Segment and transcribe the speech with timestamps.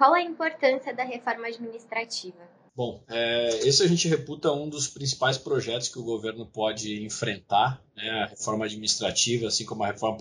[0.00, 2.38] qual a importância da reforma administrativa?
[2.74, 7.84] Bom, é, esse a gente reputa um dos principais projetos que o governo pode enfrentar,
[7.94, 8.08] né?
[8.08, 10.16] a reforma administrativa, assim como a reforma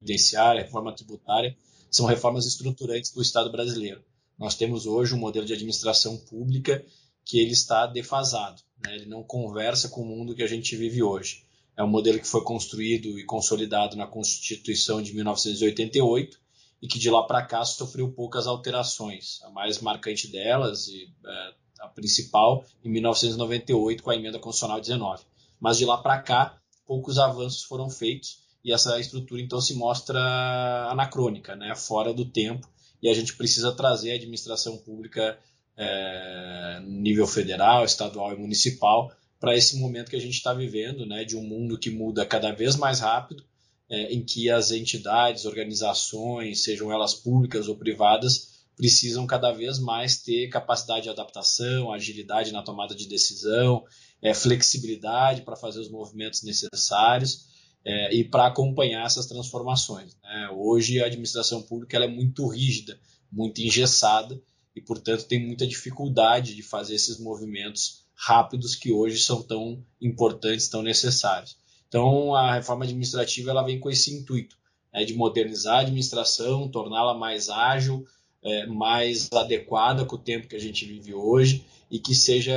[0.00, 1.54] previdenciária, a reforma tributária,
[1.90, 4.02] são reformas estruturantes do Estado brasileiro.
[4.38, 6.82] Nós temos hoje um modelo de administração pública
[7.26, 8.94] que ele está defasado, né?
[8.94, 11.44] ele não conversa com o mundo que a gente vive hoje.
[11.76, 16.42] É um modelo que foi construído e consolidado na Constituição de 1988
[16.84, 19.40] e que de lá para cá sofreu poucas alterações.
[19.44, 25.24] A mais marcante delas, e é, a principal, em 1998 com a emenda constitucional 19.
[25.58, 30.20] Mas de lá para cá, poucos avanços foram feitos e essa estrutura então se mostra
[30.90, 32.68] anacrônica, né, fora do tempo,
[33.02, 35.38] e a gente precisa trazer a administração pública
[35.78, 39.10] é, nível federal, estadual e municipal
[39.40, 42.52] para esse momento que a gente está vivendo, né, de um mundo que muda cada
[42.52, 43.42] vez mais rápido,
[43.94, 50.20] é, em que as entidades, organizações, sejam elas públicas ou privadas, precisam cada vez mais
[50.20, 53.84] ter capacidade de adaptação, agilidade na tomada de decisão,
[54.20, 57.46] é, flexibilidade para fazer os movimentos necessários
[57.84, 60.16] é, e para acompanhar essas transformações.
[60.22, 60.50] Né?
[60.56, 62.98] Hoje a administração pública é muito rígida,
[63.30, 64.40] muito engessada
[64.74, 70.68] e, portanto, tem muita dificuldade de fazer esses movimentos rápidos que hoje são tão importantes,
[70.68, 71.56] tão necessários.
[71.94, 74.58] Então, a reforma administrativa ela vem com esse intuito
[74.92, 78.04] né, de modernizar a administração, torná-la mais ágil,
[78.42, 82.52] é, mais adequada com o tempo que a gente vive hoje e que seja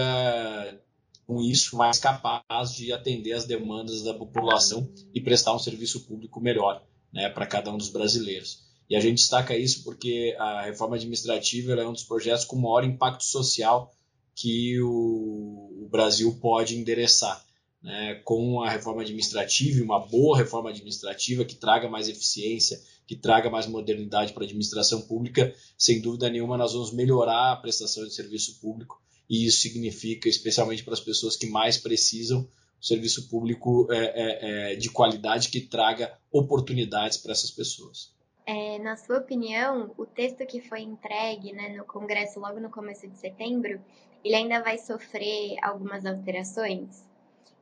[1.27, 6.41] com isso mais capaz de atender as demandas da população e prestar um serviço público
[6.41, 6.81] melhor
[7.13, 8.63] né, para cada um dos brasileiros.
[8.89, 12.83] E a gente destaca isso porque a reforma administrativa é um dos projetos com maior
[12.83, 13.93] impacto social
[14.33, 17.46] que o, o Brasil pode endereçar.
[17.81, 23.51] Né, com a reforma administrativa, uma boa reforma administrativa que traga mais eficiência, que traga
[23.51, 28.13] mais modernidade para a administração pública, sem dúvida nenhuma nós vamos melhorar a prestação de
[28.13, 32.39] serviço público e isso significa, especialmente para as pessoas que mais precisam,
[32.79, 38.15] um serviço público é, é, é, de qualidade que traga oportunidades para essas pessoas.
[38.45, 43.07] É, na sua opinião, o texto que foi entregue né, no Congresso logo no começo
[43.07, 43.81] de setembro,
[44.23, 47.03] ele ainda vai sofrer algumas alterações?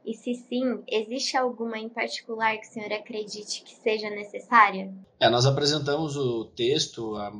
[0.05, 4.93] E se sim, existe alguma em particular que o senhor acredite que seja necessária?
[5.19, 7.33] É, nós apresentamos o texto há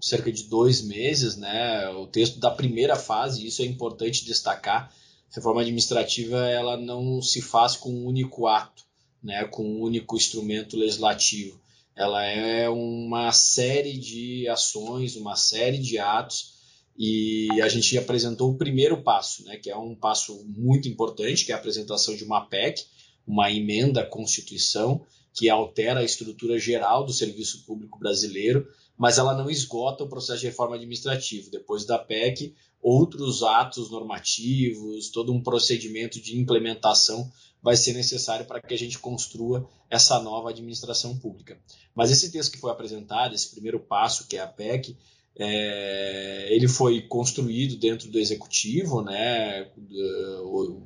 [0.00, 1.88] cerca de dois meses, né?
[1.90, 4.92] O texto da primeira fase, isso é importante destacar.
[5.30, 8.82] A reforma administrativa ela não se faz com um único ato,
[9.22, 9.44] né?
[9.44, 11.60] Com um único instrumento legislativo.
[11.94, 16.59] Ela é uma série de ações, uma série de atos
[17.02, 21.50] e a gente apresentou o primeiro passo, né, que é um passo muito importante, que
[21.50, 22.84] é a apresentação de uma PEC,
[23.26, 28.68] uma emenda à Constituição, que altera a estrutura geral do serviço público brasileiro,
[28.98, 31.48] mas ela não esgota o processo de reforma administrativa.
[31.50, 37.32] Depois da PEC, outros atos normativos, todo um procedimento de implementação
[37.62, 41.58] vai ser necessário para que a gente construa essa nova administração pública.
[41.94, 44.98] Mas esse texto que foi apresentado, esse primeiro passo, que é a PEC,
[45.38, 49.68] é, ele foi construído dentro do executivo, né,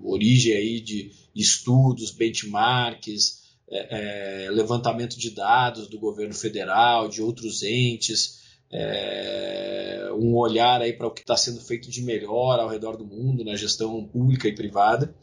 [0.03, 7.63] origem aí de estudos, benchmarks, é, é, levantamento de dados do governo federal, de outros
[7.63, 12.97] entes, é, um olhar aí para o que está sendo feito de melhor ao redor
[12.97, 15.15] do mundo na gestão pública e privada,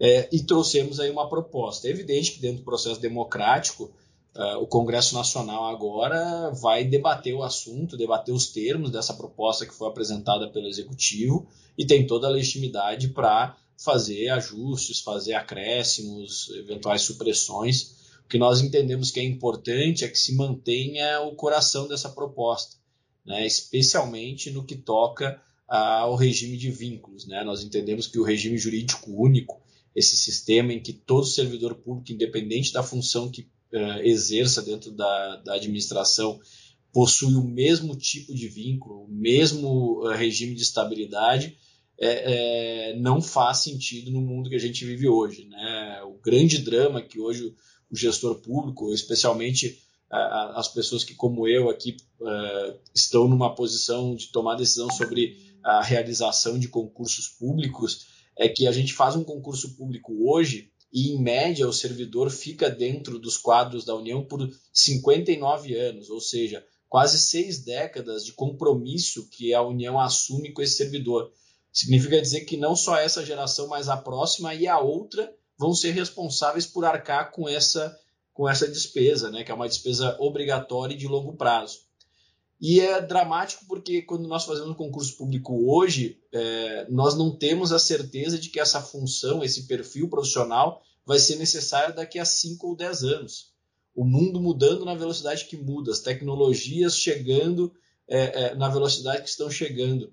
[0.00, 1.86] é, e trouxemos aí uma proposta.
[1.86, 3.90] É evidente que dentro do processo democrático
[4.34, 9.74] Uh, o Congresso Nacional agora vai debater o assunto, debater os termos dessa proposta que
[9.74, 17.02] foi apresentada pelo Executivo e tem toda a legitimidade para fazer ajustes, fazer acréscimos, eventuais
[17.02, 17.94] supressões.
[18.24, 22.76] O que nós entendemos que é importante é que se mantenha o coração dessa proposta,
[23.24, 23.44] né?
[23.44, 27.26] especialmente no que toca ao regime de vínculos.
[27.26, 27.42] Né?
[27.42, 29.60] Nós entendemos que o regime jurídico único,
[29.96, 35.36] esse sistema em que todo servidor público, independente da função que uh, exerça dentro da,
[35.36, 36.40] da administração
[36.92, 41.56] possui o mesmo tipo de vínculo, o mesmo uh, regime de estabilidade,
[42.02, 45.44] é, é, não faz sentido no mundo que a gente vive hoje.
[45.46, 46.02] Né?
[46.04, 47.54] O grande drama que hoje
[47.90, 49.78] o gestor público, especialmente
[50.10, 51.96] uh, as pessoas que, como eu, aqui
[52.94, 58.06] estão numa posição de tomar decisão sobre a realização de concursos públicos,
[58.36, 62.68] é que a gente faz um concurso público hoje e, em média, o servidor fica
[62.68, 69.28] dentro dos quadros da União por 59 anos, ou seja, quase seis décadas de compromisso
[69.28, 71.32] que a União assume com esse servidor.
[71.72, 75.92] Significa dizer que não só essa geração, mas a próxima e a outra vão ser
[75.92, 77.96] responsáveis por arcar com essa,
[78.32, 81.89] com essa despesa, né, que é uma despesa obrigatória e de longo prazo.
[82.60, 87.72] E é dramático porque quando nós fazemos um concurso público hoje, é, nós não temos
[87.72, 92.66] a certeza de que essa função, esse perfil profissional, vai ser necessário daqui a 5
[92.66, 93.54] ou 10 anos.
[93.94, 97.72] O mundo mudando na velocidade que muda, as tecnologias chegando
[98.06, 100.12] é, é, na velocidade que estão chegando,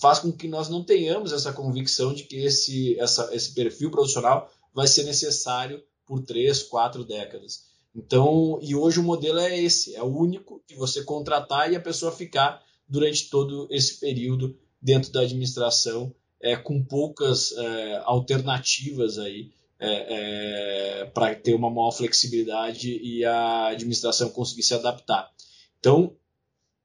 [0.00, 4.50] faz com que nós não tenhamos essa convicção de que esse, essa, esse perfil profissional
[4.72, 7.73] vai ser necessário por três, quatro décadas.
[7.94, 11.80] Então, e hoje o modelo é esse, é o único que você contratar e a
[11.80, 19.50] pessoa ficar durante todo esse período dentro da administração, é, com poucas é, alternativas aí
[19.78, 25.30] é, é para ter uma maior flexibilidade e a administração conseguir se adaptar.
[25.78, 26.16] Então,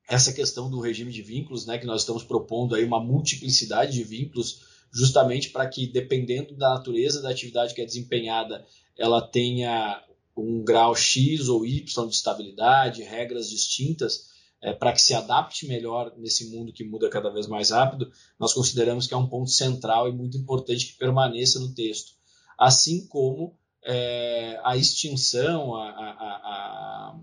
[0.08, 4.04] essa questão do regime de vínculos, né, que nós estamos propondo aí uma multiplicidade de
[4.04, 4.62] vínculos,
[4.92, 8.66] justamente para que, dependendo da natureza da atividade que é desempenhada,
[8.98, 10.04] ela tenha
[10.40, 14.30] um grau X ou Y de estabilidade, regras distintas,
[14.62, 18.54] é, para que se adapte melhor nesse mundo que muda cada vez mais rápido, nós
[18.54, 22.14] consideramos que é um ponto central e muito importante que permaneça no texto.
[22.58, 26.10] Assim como é, a extinção, a, a,
[26.44, 27.20] a,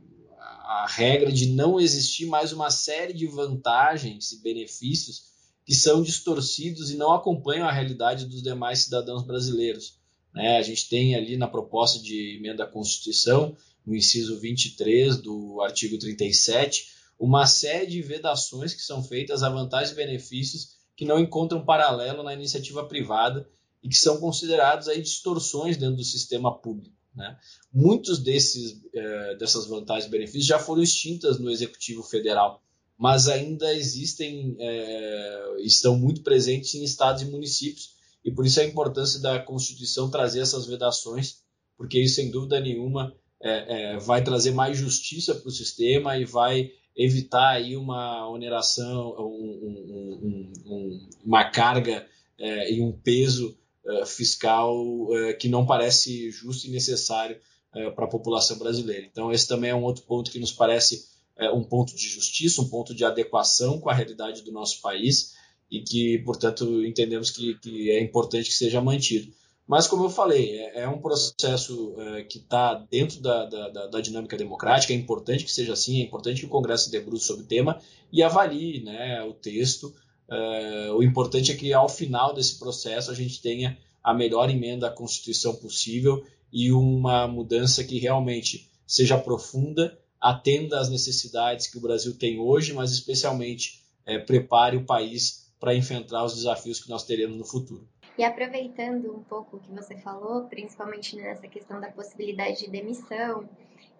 [0.66, 6.90] a regra de não existir mais uma série de vantagens e benefícios que são distorcidos
[6.90, 9.98] e não acompanham a realidade dos demais cidadãos brasileiros.
[10.37, 10.59] Né?
[10.59, 13.56] A gente tem ali na proposta de emenda à Constituição,
[13.87, 19.93] no inciso 23 do artigo 37, uma série de vedações que são feitas a vantagens
[19.93, 23.49] e benefícios que não encontram paralelo na iniciativa privada
[23.83, 26.94] e que são considerados aí distorções dentro do sistema público.
[27.15, 27.38] Né?
[27.73, 32.62] Muitos desses, eh, dessas vantagens e benefícios já foram extintas no Executivo Federal,
[32.99, 37.95] mas ainda existem, eh, estão muito presentes em estados e municípios
[38.26, 41.44] e por isso a importância da Constituição trazer essas vedações,
[41.78, 46.25] porque isso, sem dúvida nenhuma, é, é, vai trazer mais justiça para o sistema e
[46.25, 52.05] vai evitar aí uma oneração, um, um, um, uma carga
[52.37, 53.56] é, e um peso
[53.87, 54.75] é, fiscal
[55.12, 57.38] é, que não parece justo e necessário
[57.75, 59.06] é, para a população brasileira.
[59.06, 61.14] Então, esse também é um outro ponto que nos parece
[61.52, 65.36] um ponto de justiça, um ponto de adequação com a realidade do nosso país
[65.70, 69.32] e que, portanto, entendemos que, que é importante que seja mantido.
[69.66, 74.00] Mas, como eu falei, é, é um processo é, que está dentro da, da, da,
[74.00, 77.42] dinâmica democrática, é importante que seja assim, é importante que o Congresso se debruce sobre
[77.42, 77.80] o tema
[78.12, 79.92] e avalie né, o texto.
[80.30, 84.86] É, o importante é que, ao final desse processo, a gente tenha a melhor emenda
[84.86, 91.80] à Constituição possível e uma mudança que realmente seja profunda, atenda às necessidades que o
[91.80, 97.02] Brasil tem hoje, mas especialmente é, prepare o país para enfrentar os desafios que nós
[97.02, 97.88] teremos no futuro.
[98.16, 103.48] E aproveitando um pouco o que você falou, principalmente nessa questão da possibilidade de demissão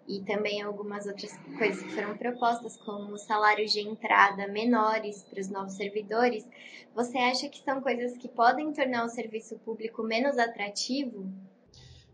[0.07, 5.49] e também algumas outras coisas que foram propostas, como salários de entrada menores para os
[5.49, 6.47] novos servidores,
[6.95, 11.29] você acha que são coisas que podem tornar o serviço público menos atrativo?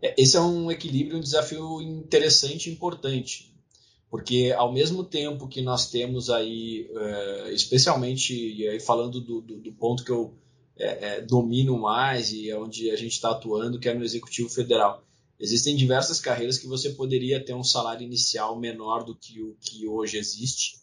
[0.01, 3.52] É, esse é um equilíbrio, um desafio interessante e importante
[4.13, 9.59] porque ao mesmo tempo que nós temos aí, é, especialmente, e aí falando do, do,
[9.59, 10.37] do ponto que eu
[10.77, 14.47] é, é, domino mais e é onde a gente está atuando, que é no Executivo
[14.49, 15.03] Federal,
[15.39, 19.87] existem diversas carreiras que você poderia ter um salário inicial menor do que o que
[19.87, 20.75] hoje existe,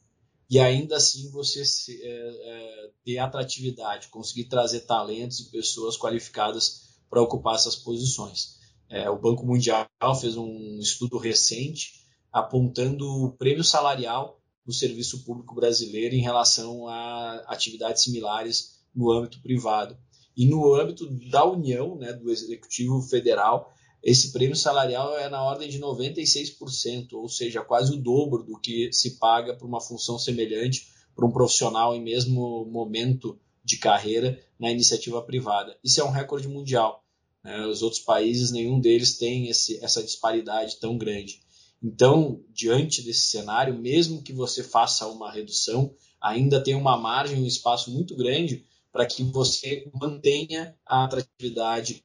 [0.50, 6.98] e ainda assim você se, é, é, ter atratividade, conseguir trazer talentos e pessoas qualificadas
[7.08, 8.58] para ocupar essas posições.
[9.12, 9.86] O Banco Mundial
[10.20, 12.00] fez um estudo recente
[12.32, 19.40] apontando o prêmio salarial do serviço público brasileiro em relação a atividades similares no âmbito
[19.40, 19.96] privado.
[20.36, 23.72] E no âmbito da União, né, do Executivo Federal,
[24.02, 28.92] esse prêmio salarial é na ordem de 96%, ou seja, quase o dobro do que
[28.92, 34.70] se paga por uma função semelhante para um profissional em mesmo momento de carreira na
[34.70, 35.76] iniciativa privada.
[35.84, 37.04] Isso é um recorde mundial.
[37.44, 37.66] Né?
[37.66, 41.42] Os outros países, nenhum deles tem esse, essa disparidade tão grande.
[41.82, 47.46] Então, diante desse cenário, mesmo que você faça uma redução, ainda tem uma margem, um
[47.46, 52.04] espaço muito grande para que você mantenha a atratividade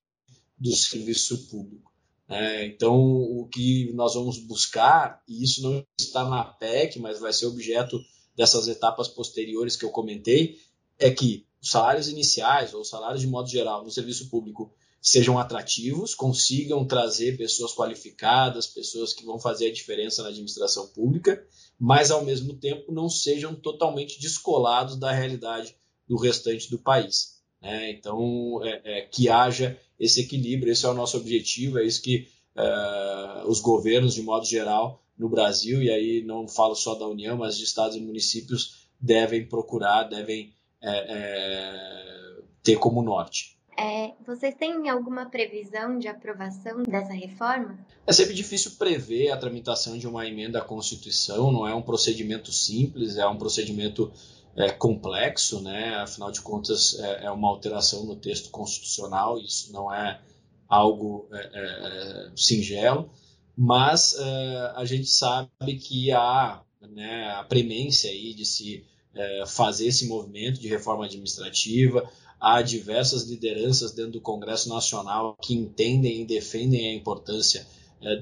[0.57, 1.91] do serviço público.
[2.27, 7.33] É, então, o que nós vamos buscar, e isso não está na PEC, mas vai
[7.33, 7.99] ser objeto
[8.35, 10.59] dessas etapas posteriores que eu comentei,
[10.97, 14.73] é que os salários iniciais, ou salários de modo geral, no serviço público,
[15.05, 21.45] sejam atrativos, consigam trazer pessoas qualificadas, pessoas que vão fazer a diferença na administração pública,
[21.79, 25.75] mas ao mesmo tempo não sejam totalmente descolados da realidade
[26.07, 27.39] do restante do país.
[27.61, 27.91] Né?
[27.91, 32.27] Então, é, é, que haja esse equilíbrio, esse é o nosso objetivo, é isso que
[32.55, 37.37] é, os governos, de modo geral, no Brasil, e aí não falo só da União,
[37.37, 43.54] mas de estados e municípios devem procurar, devem é, é, ter como norte.
[43.77, 47.77] É, vocês têm alguma previsão de aprovação dessa reforma?
[48.07, 52.51] É sempre difícil prever a tramitação de uma emenda à Constituição, não é um procedimento
[52.51, 54.11] simples, é um procedimento
[54.55, 55.95] é, complexo, né?
[55.95, 60.21] afinal de contas, é, é, uma alteração no texto constitucional, isso não é
[60.67, 63.11] algo é, é singelo,
[63.57, 69.87] mas é, a gente sabe que há né, a premência aí de se é, fazer
[69.87, 76.25] esse movimento de reforma administrativa, há diversas lideranças dentro do Congresso Nacional que entendem e
[76.25, 77.65] defendem a importância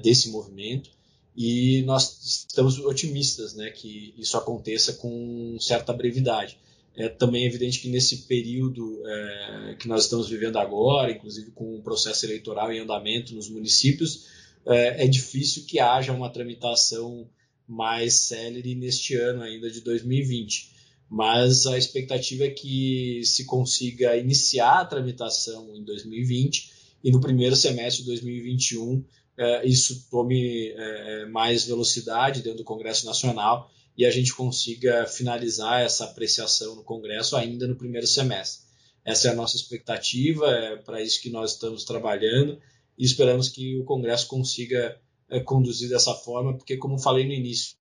[0.02, 0.90] desse movimento
[1.36, 6.58] e nós estamos otimistas né, que isso aconteça com certa brevidade.
[6.96, 11.82] É também evidente que nesse período é, que nós estamos vivendo agora, inclusive com o
[11.82, 14.26] processo eleitoral em andamento nos municípios,
[14.64, 17.28] é, é difícil que haja uma tramitação
[17.66, 20.72] mais célere neste ano ainda de 2020.
[21.14, 26.72] Mas a expectativa é que se consiga iniciar a tramitação em 2020
[27.04, 29.04] e no primeiro semestre de 2021
[29.38, 35.82] é, isso tome é, mais velocidade dentro do Congresso Nacional e a gente consiga finalizar
[35.82, 38.64] essa apreciação no Congresso ainda no primeiro semestre.
[39.04, 42.60] Essa é a nossa expectativa, é para isso que nós estamos trabalhando
[42.98, 47.76] e esperamos que o Congresso consiga é, conduzir dessa forma, porque, como falei no início,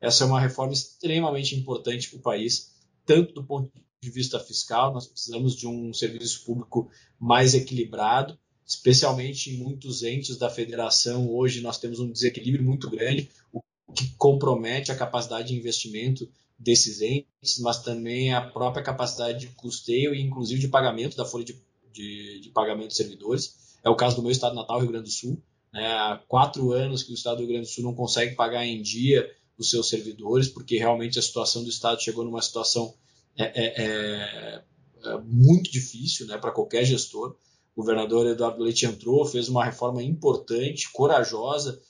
[0.00, 2.74] essa é uma reforma extremamente importante para o país,
[3.04, 9.50] tanto do ponto de vista fiscal, nós precisamos de um serviço público mais equilibrado, especialmente
[9.50, 11.30] em muitos entes da federação.
[11.30, 13.62] Hoje nós temos um desequilíbrio muito grande, o
[13.94, 20.14] que compromete a capacidade de investimento desses entes, mas também a própria capacidade de custeio
[20.14, 21.56] e inclusive de pagamento da folha de,
[21.92, 23.76] de, de pagamento de servidores.
[23.82, 25.40] É o caso do meu estado natal, Rio Grande do Sul.
[25.72, 25.86] Né?
[25.86, 28.82] Há quatro anos que o estado do Rio Grande do Sul não consegue pagar em
[28.82, 32.94] dia os seus servidores, porque realmente a situação do estado chegou numa situação
[33.36, 34.62] é, é, é,
[35.04, 37.36] é muito difícil né, para qualquer gestor.
[37.74, 41.80] O governador Eduardo Leite entrou, fez uma reforma importante, corajosa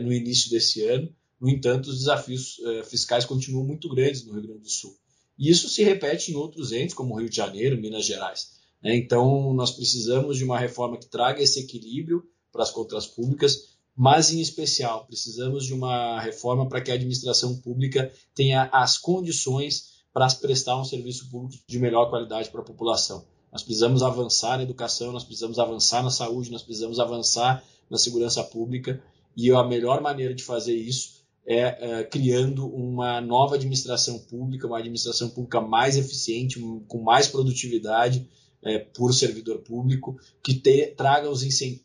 [0.00, 1.14] no início desse ano.
[1.38, 2.56] No entanto, os desafios
[2.88, 4.96] fiscais continuam muito grandes no Rio Grande do Sul.
[5.38, 8.52] E isso se repete em outros entes, como Rio de Janeiro, Minas Gerais.
[8.82, 8.96] Né?
[8.96, 14.32] Então, nós precisamos de uma reforma que traga esse equilíbrio para as contas públicas, mas,
[14.32, 20.28] em especial, precisamos de uma reforma para que a administração pública tenha as condições para
[20.34, 23.24] prestar um serviço público de melhor qualidade para a população.
[23.52, 28.42] Nós precisamos avançar na educação, nós precisamos avançar na saúde, nós precisamos avançar na segurança
[28.42, 29.00] pública
[29.36, 34.78] e a melhor maneira de fazer isso é, é criando uma nova administração pública, uma
[34.78, 36.58] administração pública mais eficiente,
[36.88, 38.28] com mais produtividade
[38.62, 41.83] é, por servidor público, que te, traga os incentivos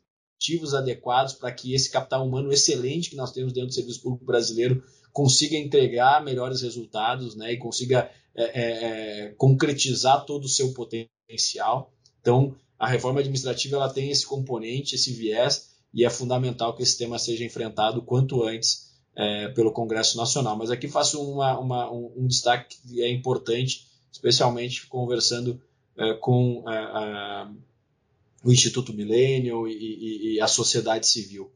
[0.74, 4.84] adequados para que esse capital humano excelente que nós temos dentro do serviço público brasileiro
[5.12, 11.92] consiga entregar melhores resultados né, e consiga é, é, é concretizar todo o seu potencial.
[12.22, 16.98] Então, a reforma administrativa ela tem esse componente, esse viés, e é fundamental que esse
[16.98, 20.56] tema seja enfrentado quanto antes é, pelo Congresso Nacional.
[20.56, 25.62] Mas aqui faço uma, uma, um, um, destaque que é importante, especialmente conversando
[25.98, 27.52] é, com a, a,
[28.44, 31.52] o Instituto Millennium e, e, e, a sociedade civil.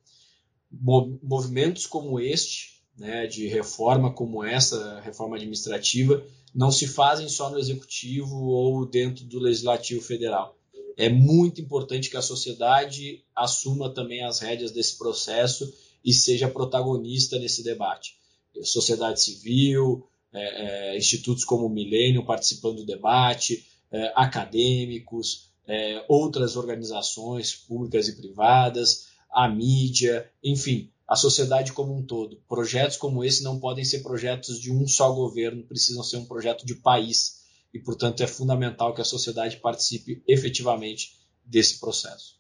[0.72, 7.58] Movimentos como este, né, de reforma como essa, reforma administrativa, não se fazem só no
[7.58, 10.58] executivo ou dentro do legislativo federal.
[10.96, 15.74] É muito importante que a sociedade assuma também as rédeas desse processo
[16.06, 18.16] e seja protagonista nesse debate.
[18.62, 26.56] Sociedade civil, é, é, institutos como o Milênio participando do debate, é, acadêmicos, é, outras
[26.56, 32.42] organizações públicas e privadas, a mídia, enfim, a sociedade como um todo.
[32.48, 36.66] Projetos como esse não podem ser projetos de um só governo, precisam ser um projeto
[36.66, 37.44] de país.
[37.74, 42.38] E, portanto, é fundamental que a sociedade participe efetivamente desse processo.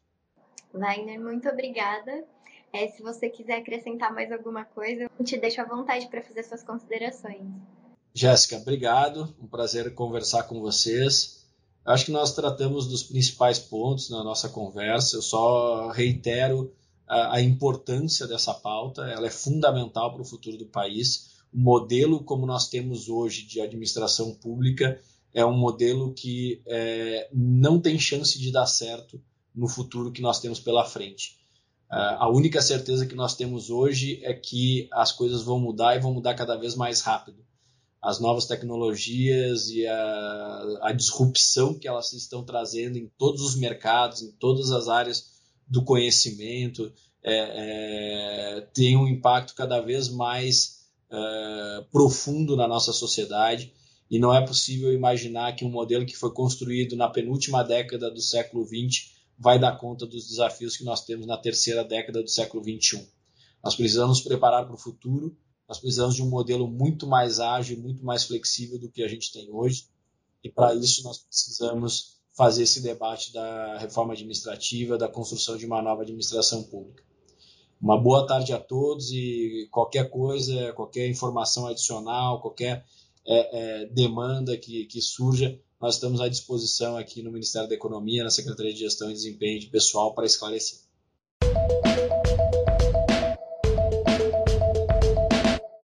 [0.72, 2.24] Wagner, muito obrigada.
[2.72, 6.44] É, se você quiser acrescentar mais alguma coisa, eu te deixo à vontade para fazer
[6.44, 7.42] suas considerações.
[8.14, 9.36] Jéssica, obrigado.
[9.40, 11.43] Um prazer conversar com vocês.
[11.86, 15.18] Acho que nós tratamos dos principais pontos na nossa conversa.
[15.18, 16.74] Eu só reitero
[17.08, 21.34] a, a importância dessa pauta, ela é fundamental para o futuro do país.
[21.54, 25.00] O modelo como nós temos hoje de administração pública
[25.34, 29.22] é um modelo que é, não tem chance de dar certo
[29.54, 31.44] no futuro que nós temos pela frente.
[31.96, 36.12] A única certeza que nós temos hoje é que as coisas vão mudar e vão
[36.12, 37.43] mudar cada vez mais rápido.
[38.04, 44.22] As novas tecnologias e a, a disrupção que elas estão trazendo em todos os mercados,
[44.22, 45.32] em todas as áreas
[45.66, 46.92] do conhecimento,
[47.24, 53.72] é, é, tem um impacto cada vez mais é, profundo na nossa sociedade
[54.12, 58.22] e não é possível imaginar que um modelo que foi construído na penúltima década do
[58.22, 62.64] século XX vai dar conta dos desafios que nós temos na terceira década do século
[62.64, 63.08] XXI.
[63.64, 65.36] Nós precisamos nos preparar para o futuro,
[65.74, 69.34] nós precisamos de um modelo muito mais ágil, muito mais flexível do que a gente
[69.34, 69.88] tem hoje,
[70.44, 75.82] e para isso nós precisamos fazer esse debate da reforma administrativa, da construção de uma
[75.82, 77.04] nova administração pública.
[77.82, 82.86] Uma boa tarde a todos e qualquer coisa, qualquer informação adicional, qualquer
[83.26, 88.24] é, é, demanda que, que surja, nós estamos à disposição aqui no Ministério da Economia,
[88.24, 90.80] na Secretaria de Gestão e Desempenho de Pessoal para esclarecer.